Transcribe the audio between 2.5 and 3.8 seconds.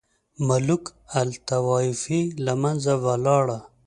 منځه ولاړه.